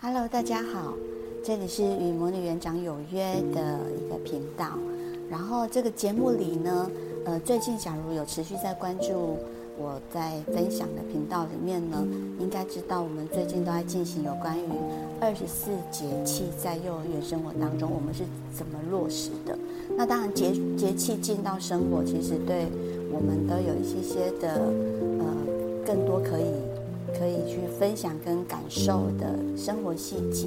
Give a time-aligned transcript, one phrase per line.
[0.00, 0.94] Hello，大家好，
[1.42, 4.78] 这里是与魔女园长有约的一个频道。
[5.28, 6.88] 然后这个节目里呢，
[7.24, 9.36] 呃，最近假如有持续在关注
[9.76, 12.06] 我在分享的频道里面呢，
[12.38, 14.68] 应该知道我们最近都在进行有关于
[15.20, 18.22] 二十四节气在幼儿园生活当中我们是
[18.56, 19.58] 怎么落实的。
[19.96, 22.66] 那当然节节气进到生活，其实对
[23.10, 24.62] 我们都有一些些的
[25.18, 25.26] 呃
[25.84, 26.77] 更多可以。
[27.18, 30.46] 可以去分享跟感受的生活细节。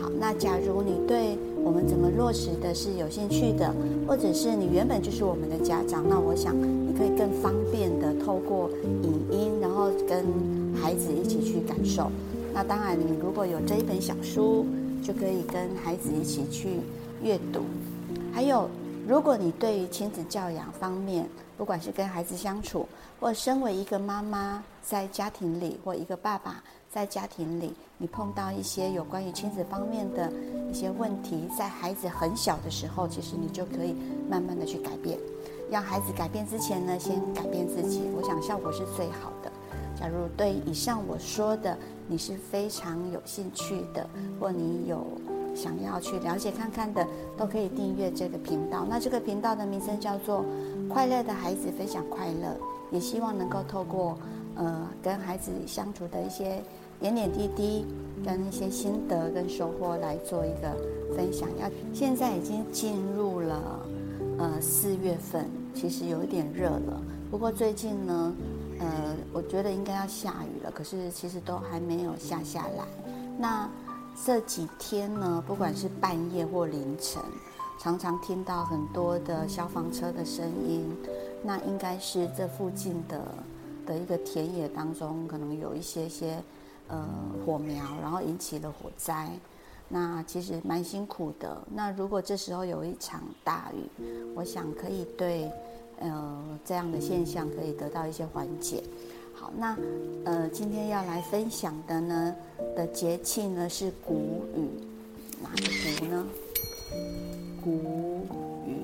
[0.00, 3.74] 好，那假如你对我们怎么落实的是有兴趣的，
[4.06, 8.70] 或者是你原本就是我们的家长，那我想你可以更方便的透过
[9.02, 10.24] 影音，然后跟
[10.80, 12.10] 孩子一起去感受。
[12.54, 14.64] 那当然，你如果有这一本小书，
[15.02, 16.68] 就可以跟孩子一起去
[17.22, 17.60] 阅读。
[18.32, 18.68] 还有，
[19.06, 22.88] 如果你对于亲子教养方面，不管是跟孩子相处，
[23.20, 26.60] 或身为一个妈妈在家庭里，或一个爸爸
[26.90, 30.32] 在家庭里，你碰到一些有关于亲子方面的
[30.68, 33.94] 一些问题，在孩子很小的时候，其实你就可以
[34.28, 35.16] 慢慢的去改变。
[35.70, 39.52] 让孩子改变之前呢，先改变自己，我想效果是最好的。
[39.96, 44.04] 假如对以上我说的你是非常有兴趣的，
[44.40, 45.06] 或你有
[45.56, 47.04] 想要去了解看看的，
[47.36, 48.86] 都可以订阅这个频道。
[48.88, 50.44] 那这个频道的名称叫做
[50.88, 52.56] “快乐的孩子分享快乐”，
[52.92, 54.18] 也希望能够透过
[54.54, 56.62] 呃跟孩子相处的一些
[57.00, 57.84] 点点滴滴，
[58.24, 60.76] 跟一些心得跟收获来做一个
[61.16, 61.48] 分享。
[61.58, 63.80] 要现在已经进入了
[64.38, 67.02] 呃四月份，其实有一点热了。
[67.30, 68.34] 不过最近呢，
[68.78, 72.84] 呃，我觉得应该要下雨了，可是其实都还没有下下来。
[73.38, 73.68] 那
[74.24, 77.22] 这几天呢，不管是半夜或凌晨，
[77.78, 80.84] 常常听到很多的消防车的声音。
[81.44, 83.22] 那应该是这附近的
[83.84, 86.42] 的一个田野当中，可能有一些些
[86.88, 87.06] 呃
[87.44, 89.30] 火苗，然后引起了火灾。
[89.88, 91.56] 那其实蛮辛苦的。
[91.72, 95.48] 那如果这时候有一场大雨，我想可以对
[96.00, 98.82] 呃这样的现象可以得到一些缓解。
[99.38, 99.76] 好，那
[100.24, 102.34] 呃，今天要来分享的呢
[102.74, 104.14] 的节气呢是谷
[104.56, 104.66] 雨，
[105.42, 106.26] 哪个谷呢？
[107.62, 107.70] 谷
[108.66, 108.76] 雨。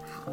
[0.00, 0.32] 好，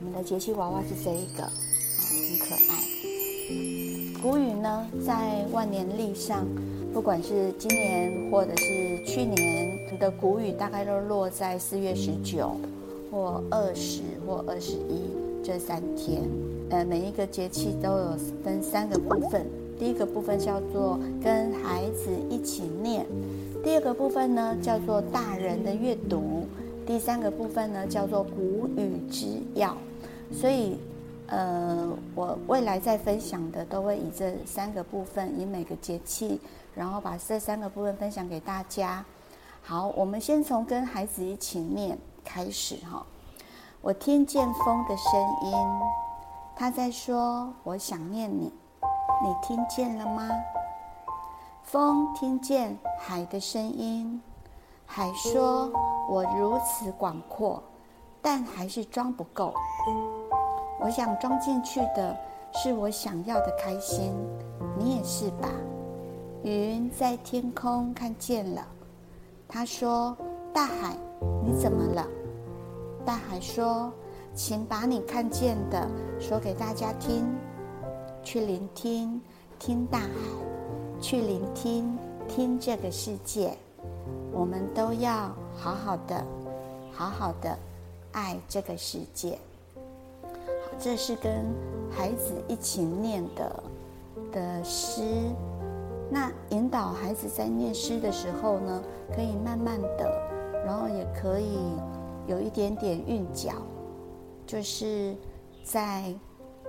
[0.00, 4.20] 我们的节气娃娃是这一个，很可爱。
[4.20, 6.44] 谷雨呢，在万年历上，
[6.92, 12.60] 不管是今年或者是去年的谷雨，大概都落在四月十九
[13.08, 15.04] 或二十或二十一
[15.50, 16.22] 这三天。
[16.70, 19.44] 呃，每一个节气都有分三个部分。
[19.76, 23.04] 第一个部分叫做跟孩子一起念，
[23.64, 26.46] 第二个部分呢叫做大人的阅读，
[26.86, 29.76] 第三个部分呢叫做古语之要。
[30.30, 30.76] 所以，
[31.26, 36.38] 呃，我未来在分享的都会以这三个部分，以每个节气，
[36.76, 39.04] 然后把这三个部分分享给大家。
[39.62, 43.04] 好，我们先从跟孩子一起念开始哈。
[43.82, 45.54] 我听见风的声音。
[46.54, 48.52] 他在说：“我想念你，
[49.22, 50.28] 你听见了吗？”
[51.64, 54.20] 风听见海的声音，
[54.84, 55.72] 海说
[56.10, 57.62] ：“我如此广阔，
[58.20, 59.54] 但还是装不够。
[60.78, 62.14] 我想装进去的
[62.52, 64.14] 是我想要的开心，
[64.76, 65.48] 你也是吧？”
[66.44, 68.62] 云在天空看见了，
[69.48, 70.14] 他说
[70.52, 70.94] ：“大海，
[71.42, 72.06] 你怎么了？”
[73.10, 73.92] 大海说。
[74.32, 75.88] 请把你看见的
[76.20, 77.26] 说给大家听，
[78.22, 79.20] 去聆听，
[79.58, 80.08] 听大海，
[81.00, 81.98] 去聆听，
[82.28, 83.52] 听这个世界。
[84.32, 86.24] 我们都要好好的，
[86.92, 87.58] 好好的
[88.12, 89.36] 爱这个世界。
[90.78, 91.44] 这是跟
[91.90, 93.62] 孩子一起念的
[94.30, 95.02] 的诗。
[96.08, 98.80] 那引导孩子在念诗的时候呢，
[99.12, 100.08] 可以慢慢的，
[100.64, 101.58] 然后也可以
[102.30, 103.52] 有一点点韵脚。
[104.46, 105.14] 就是
[105.62, 106.12] 在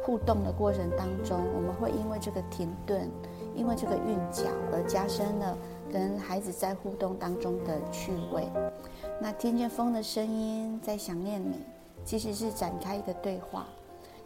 [0.04, 3.10] 互动的过程当中，我们会因为这个停顿，
[3.56, 5.58] 因为这个韵脚而加深了
[5.92, 8.48] 跟孩子在互动当中的趣味。
[9.20, 11.60] 那听见风的声音，在想念你，
[12.06, 13.66] 其实是展开一个对话，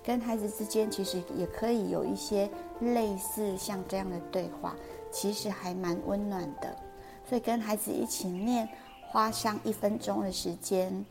[0.04, 2.50] 跟孩子之间其实也可以有一些
[2.82, 4.76] 类似像这样的对话，
[5.12, 6.76] 其实还蛮温暖的。
[7.28, 8.68] 所以跟孩子一起念，
[9.08, 11.06] 花上一分钟的时间，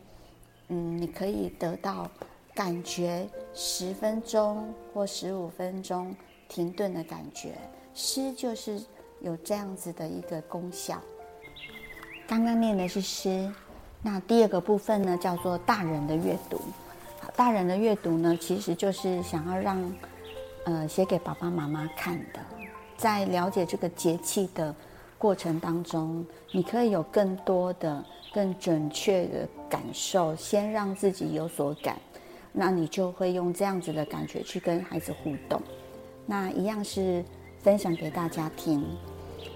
[0.69, 2.09] 嗯，你可以得到。
[2.53, 6.15] 感觉十分钟或十五分钟
[6.47, 7.51] 停顿的感觉，
[7.93, 8.81] 诗就是
[9.19, 11.01] 有这样子的一个功效。
[12.25, 13.51] 刚刚念的是诗，
[14.01, 16.61] 那第二个部分呢，叫做大人的阅读。
[17.35, 19.93] 大人的阅读呢，其实就是想要让
[20.63, 22.39] 呃写给爸爸妈妈看的，
[22.95, 24.73] 在了解这个节气的
[25.17, 28.03] 过程当中，你可以有更多的、
[28.33, 31.97] 更准确的感受，先让自己有所感，
[32.51, 35.61] 那你就会用这样子的感觉去跟孩子互动。
[36.25, 37.23] 那一样是
[37.59, 38.83] 分享给大家听。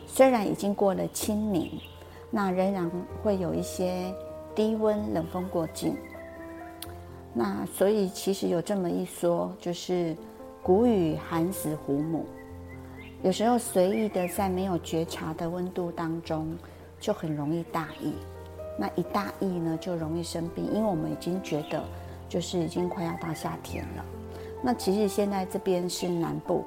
[0.07, 1.79] 虽然已经过了清明，
[2.31, 2.89] 那仍然
[3.21, 4.13] 会有一些
[4.55, 5.95] 低温冷风过境。
[7.33, 10.15] 那所以其实有这么一说，就是
[10.63, 12.25] 谷雨寒死虎母。
[13.21, 16.47] 有时候随意的在没有觉察的温度当中，
[17.01, 18.13] 就很容易大意。
[18.77, 21.83] 那一大意呢，就容易生病，因为我们已经觉得
[22.29, 24.05] 就是已经快要到夏天了。
[24.63, 26.63] 那其实现在这边是南部，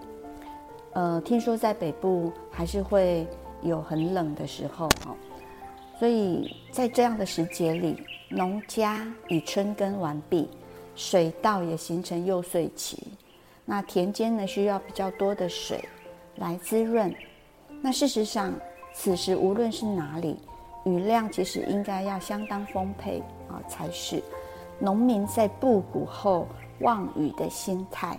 [0.93, 3.27] 呃，听说在北部还是会
[3.63, 5.17] 有很冷的时候哦。
[5.99, 10.51] 所以在这样的时节里，农家已春耕完毕，
[10.95, 12.99] 水稻也形成幼穗期，
[13.65, 15.83] 那田间呢需要比较多的水。
[16.37, 17.15] 来滋润。
[17.81, 18.53] 那事实上，
[18.95, 20.39] 此时无论是哪里，
[20.85, 24.23] 雨量其实应该要相当丰沛啊才是。
[24.79, 26.47] 农民在布谷后
[26.81, 28.19] 望雨的心态，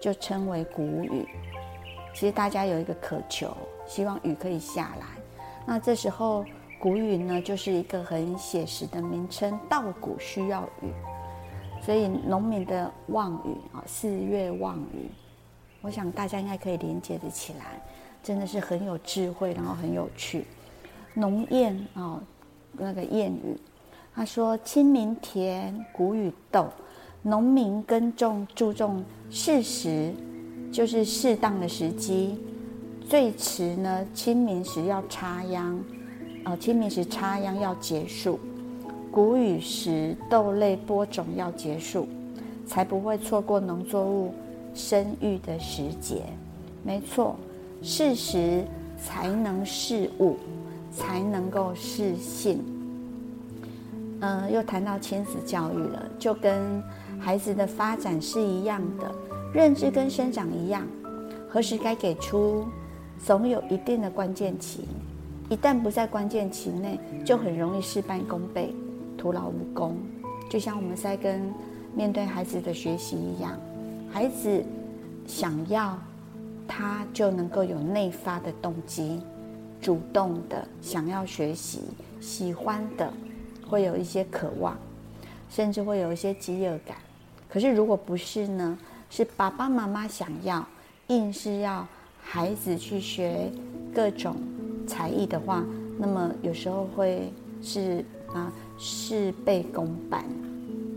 [0.00, 1.26] 就称为谷雨。
[2.14, 3.54] 其实大家有一个渴求，
[3.86, 5.06] 希望雨可以下来。
[5.66, 6.44] 那这时候
[6.80, 9.58] 谷雨呢，就是一个很写实的名称。
[9.68, 10.90] 稻谷需要雨，
[11.82, 15.10] 所以农民的望雨啊，四月望雨。
[15.80, 17.80] 我想大家应该可以连接得起来，
[18.22, 20.44] 真的是很有智慧，然后很有趣。
[21.14, 22.20] 农谚啊，
[22.72, 23.56] 那个谚语，
[24.14, 26.66] 他说：“清明田，谷雨豆。
[27.22, 30.12] 农民耕种注重适时，
[30.72, 32.38] 就是适当的时机。
[33.08, 35.80] 最迟呢，清明时要插秧，
[36.44, 38.38] 啊，清明时插秧要结束。
[39.10, 42.06] 谷雨时豆类播种要结束，
[42.66, 44.34] 才不会错过农作物。”
[44.74, 46.22] 生育的时节，
[46.82, 47.36] 没错，
[47.82, 48.64] 适时
[49.00, 50.36] 才能事物，
[50.92, 52.64] 才能够适性。
[54.20, 56.82] 嗯、又谈到亲子教育了，就跟
[57.20, 59.12] 孩子的发展是一样的，
[59.52, 60.86] 认知跟生长一样，
[61.48, 62.64] 何时该给出，
[63.24, 64.84] 总有一定的关键期。
[65.48, 68.74] 一旦不在关键期内，就很容易事半功倍，
[69.16, 69.96] 徒劳无功。
[70.50, 71.40] 就像我们在跟
[71.94, 73.52] 面对孩子的学习一样。
[74.10, 74.64] 孩子
[75.26, 75.98] 想要，
[76.66, 79.20] 他就能够有内发的动机，
[79.80, 81.82] 主动的想要学习，
[82.20, 83.12] 喜欢的，
[83.68, 84.76] 会有一些渴望，
[85.50, 86.96] 甚至会有一些饥饿感。
[87.48, 88.78] 可是如果不是呢？
[89.10, 90.62] 是爸爸妈妈想要，
[91.06, 91.86] 硬是要
[92.20, 93.50] 孩子去学
[93.94, 94.36] 各种
[94.86, 95.64] 才艺的话，
[95.98, 97.32] 那么有时候会
[97.62, 100.20] 是啊事倍功半，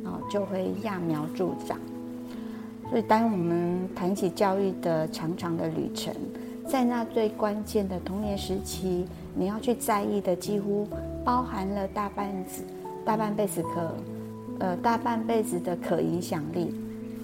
[0.04, 1.80] 啊就会揠苗助长。
[2.92, 6.14] 所以，当我们谈起教育的长长的旅程，
[6.68, 10.86] 在那最关键的童年时期，你要去在意的，几乎
[11.24, 12.64] 包含了大半子、
[13.06, 13.96] 大半辈子可，
[14.60, 16.76] 呃，大半辈子的可影响力。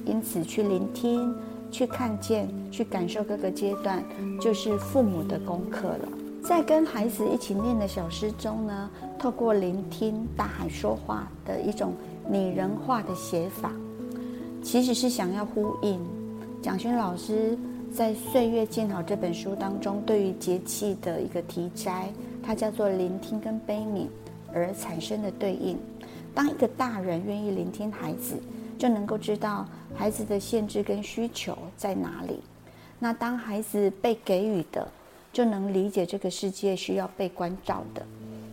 [0.05, 1.35] 因此，去聆听、
[1.69, 4.01] 去看见、去感受各个阶段，
[4.39, 6.07] 就是父母的功课了。
[6.41, 8.89] 在跟孩子一起念的小诗中呢，
[9.19, 11.91] 透过聆听大海说话的一种
[12.25, 13.69] 拟人化的写法。
[14.63, 15.99] 其实是想要呼应
[16.61, 17.57] 蒋勋老师
[17.93, 22.11] 在《岁月静好》这本书当中对于节气的一个题摘，
[22.43, 24.07] 它叫做聆听跟悲悯
[24.53, 25.77] 而产生的对应。
[26.35, 28.35] 当一个大人愿意聆听孩子，
[28.77, 29.65] 就能够知道
[29.95, 32.41] 孩子的限制跟需求在哪里。
[32.99, 34.85] 那当孩子被给予的，
[35.31, 38.05] 就能理解这个世界需要被关照的。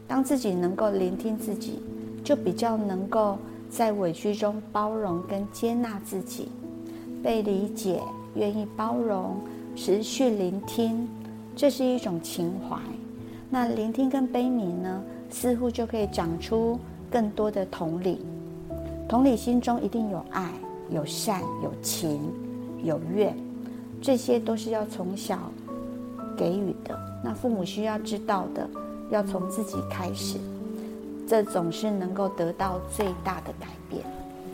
[0.07, 1.81] 当自己能够聆听自己，
[2.23, 3.37] 就比较能够。
[3.75, 6.49] 在委屈中包容跟接纳自己，
[7.25, 8.01] 被理解，
[8.37, 9.41] 愿意包容，
[9.75, 11.09] 持续聆听，
[11.57, 12.79] 这是一种情怀。
[13.51, 16.79] 那聆听跟悲悯呢，似乎就可以长出
[17.11, 18.25] 更多的同理。
[19.09, 20.53] 同理心中一定有爱、
[20.89, 22.21] 有善、有情、
[22.85, 23.37] 有愿，
[24.01, 25.51] 这些都是要从小
[26.37, 26.97] 给予的。
[27.25, 28.71] 那父母需要知道的，
[29.11, 30.39] 要从自己开始。
[31.27, 34.05] 这总是能够得到最大的改变。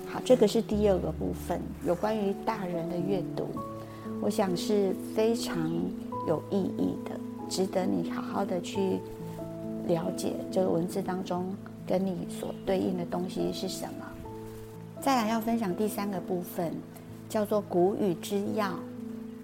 [0.08, 3.48] 好，这个是第二个部分，有关于大人的阅读，
[4.20, 5.70] 我想是非常
[6.26, 7.12] 有意义的，
[7.48, 8.98] 值得你好好的去
[9.86, 11.54] 了解这个文字当中
[11.86, 14.06] 跟你所对应的东西是什么。
[15.00, 16.72] 再来要分享第三个部分，
[17.28, 18.74] 叫做谷雨之要。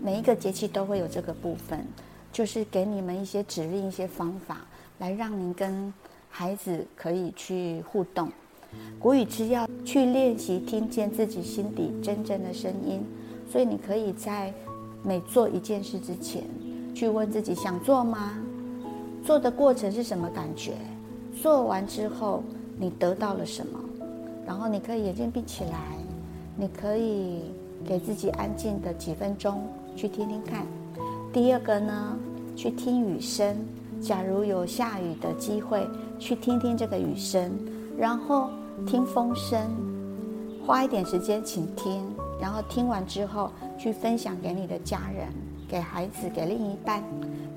[0.00, 1.87] 每一个节气都会有这个部分，
[2.33, 4.62] 就是给你们一些指令、一些方法，
[4.99, 5.92] 来让您跟。
[6.38, 8.31] 孩子可以去互动，
[8.99, 13.02] 谷雨之要去练习听见自己心底真正的声音。
[13.50, 14.52] 所以你可以在
[15.02, 16.43] 每做一件事之前，
[16.95, 18.35] 去问自己想做吗？
[19.25, 20.75] 做的过程是什么感觉？
[21.40, 22.43] 做完之后
[22.78, 23.81] 你得到了什么？
[24.47, 25.97] 然后你可以眼睛闭起来，
[26.55, 27.45] 你可以
[27.83, 29.66] 给自己安静的几分钟
[29.97, 30.66] 去听听看。
[31.33, 32.14] 第二个呢，
[32.55, 33.57] 去听雨声。
[33.99, 37.50] 假如有下雨的机会，去听听这个雨声，
[37.96, 38.50] 然后
[38.87, 39.61] 听风声，
[40.66, 42.04] 花一点时间倾听，
[42.40, 45.28] 然后听完之后去分享给你的家人、
[45.68, 47.02] 给孩子、给另一半，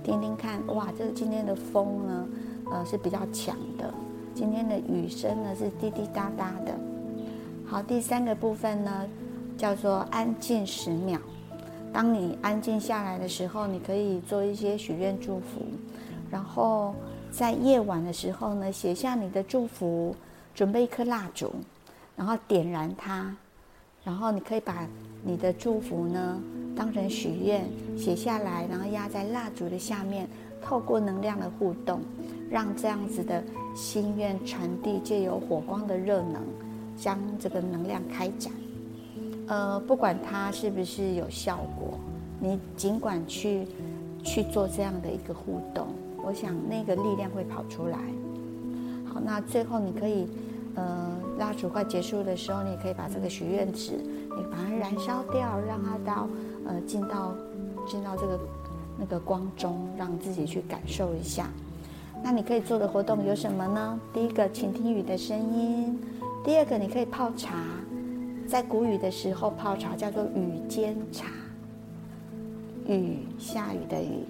[0.03, 0.65] 听听看。
[0.67, 2.27] 哇，这个今天的风呢，
[2.71, 3.93] 呃，是比较强的。
[4.33, 6.73] 今天的雨声呢是滴滴答答的。
[7.65, 9.05] 好，第三个部分呢
[9.57, 11.19] 叫做安静十秒。
[11.91, 15.61] 当你安静下来的时候，你可以做一些许愿祝福，
[16.29, 16.93] 然后
[17.31, 20.15] 在夜晚的时候呢写下你的祝福，
[20.53, 21.53] 准备一颗蜡烛，
[22.15, 23.35] 然后点燃它，
[24.03, 24.87] 然后你可以把
[25.23, 26.41] 你的祝福呢
[26.75, 27.65] 当成许愿
[27.97, 30.27] 写下来，然后压在蜡烛的下面，
[30.61, 32.01] 透过能量的互动。
[32.51, 33.43] 让这样子的
[33.75, 36.41] 心愿传递，借由火光的热能，
[36.97, 38.51] 将这个能量开展。
[39.45, 41.93] 呃，不管它是不是有效果，
[42.39, 43.67] 你尽管去
[44.23, 45.89] 去做这样的一个互动，
[46.29, 47.97] 我想那个力量会跑出来。
[49.11, 50.27] 好，那最后你可以，
[50.75, 56.29] 呃，蜡烛快结束的时候，你可以把这个许愿纸，你把它燃烧掉，让它到
[56.67, 57.33] 呃进到
[57.87, 58.39] 进到这个
[58.99, 61.47] 那个光中，让自己去感受一下。
[62.23, 63.99] 那你可以做的活动有什么呢？
[64.13, 65.97] 第一个，倾听雨的声音；
[66.45, 67.55] 第二个，你可以泡茶，
[68.47, 71.25] 在谷雨的时候泡茶，叫做雨煎茶。
[72.87, 74.25] 雨，下雨的雨，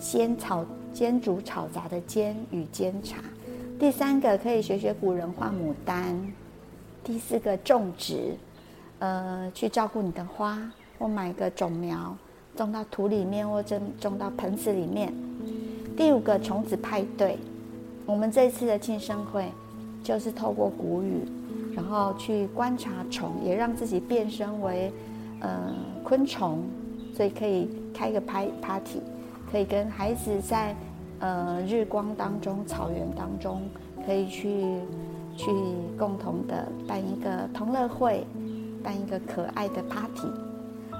[0.00, 3.18] 煎炒煎煮炒杂的煎，与煎茶。
[3.78, 6.16] 第三个，可以学学古人画牡丹。
[7.04, 8.34] 第四个，种植，
[8.98, 10.60] 呃，去照顾你的花，
[10.98, 12.16] 或买个种苗，
[12.56, 15.12] 种到土里面，或者种到盆子里面。
[15.96, 17.38] 第五个虫子派对，
[18.04, 19.46] 我们这次的庆生会
[20.02, 21.22] 就是透过谷雨，
[21.74, 24.92] 然后去观察虫，也让自己变身为
[25.40, 26.62] 呃昆虫，
[27.16, 29.00] 所以可以开个派 party，
[29.50, 30.74] 可以跟孩子在
[31.20, 33.62] 呃日光当中、草原当中，
[34.04, 34.48] 可以去
[35.36, 35.46] 去
[35.98, 38.26] 共同的办一个同乐会，
[38.82, 40.28] 办一个可爱的 party，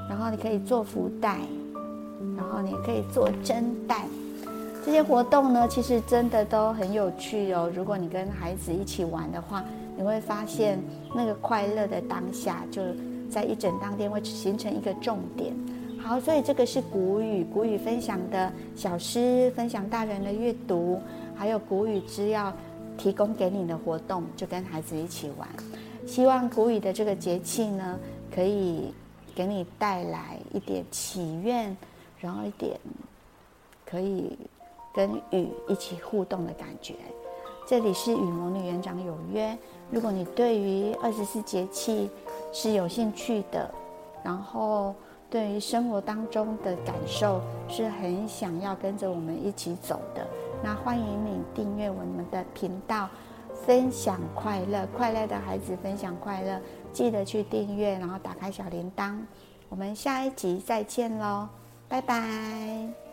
[0.09, 1.39] 然后你可以做福袋，
[2.37, 4.03] 然后你可以做蒸蛋。
[4.85, 7.71] 这些活动呢，其实真的都很有趣哦。
[7.75, 9.63] 如果你跟孩子一起玩的话，
[9.97, 10.81] 你会发现
[11.15, 12.81] 那个快乐的当下，就
[13.29, 15.53] 在一整当天会形成一个重点。
[16.01, 21.01] 好，所以这个是谷雨，谷雨分享的小诗，分享大人的阅读，
[21.35, 22.53] 还有谷雨之要
[22.97, 25.49] 提供给你的活动，就跟孩子一起玩。
[26.07, 27.99] 希望谷雨的这个节气呢，
[28.35, 28.93] 可以
[29.35, 31.77] 给你带来一点祈愿，
[32.19, 32.79] 然后一点
[33.85, 34.37] 可以。
[34.95, 36.95] 跟雨一起互动的感觉。
[37.69, 39.57] 这里是与魔女园长有约。
[39.93, 42.11] 如果你对于二十四节气
[42.53, 43.73] 是有兴趣的，
[44.23, 44.95] 然后
[45.31, 50.27] 对于生活当中的感受是很想要跟着我们一起走的，
[50.63, 53.09] 那欢迎你订阅我们的频道，
[53.67, 56.61] 分享快乐，快乐的孩子分享快乐，
[56.93, 59.19] 记得去订阅，然后打开小铃铛。
[59.69, 61.49] 我们下一集再见喽，
[61.89, 63.08] 拜拜。